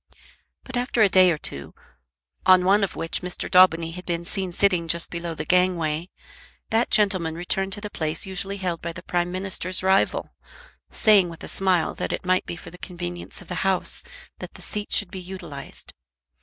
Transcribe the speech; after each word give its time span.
But 0.63 0.77
after 0.77 1.03
a 1.03 1.09
day 1.09 1.29
or 1.29 1.37
two, 1.37 1.75
on 2.43 2.65
one 2.65 2.83
of 2.83 2.95
which 2.95 3.21
Mr. 3.21 3.47
Daubeny 3.51 3.91
had 3.91 4.03
been 4.07 4.25
seen 4.25 4.51
sitting 4.51 4.87
just 4.87 5.11
below 5.11 5.35
the 5.35 5.45
gangway, 5.45 6.09
that 6.71 6.89
gentleman 6.89 7.35
returned 7.35 7.71
to 7.73 7.81
the 7.81 7.91
place 7.91 8.25
usually 8.25 8.57
held 8.57 8.81
by 8.81 8.93
the 8.93 9.03
Prime 9.03 9.31
Minister's 9.31 9.83
rival, 9.83 10.33
saying 10.91 11.29
with 11.29 11.43
a 11.43 11.47
smile 11.47 11.93
that 11.93 12.11
it 12.11 12.25
might 12.25 12.47
be 12.47 12.55
for 12.55 12.71
the 12.71 12.79
convenience 12.79 13.43
of 13.43 13.47
the 13.47 13.61
House 13.61 14.01
that 14.39 14.55
the 14.55 14.63
seat 14.63 14.91
should 14.91 15.11
be 15.11 15.19
utilised. 15.21 15.93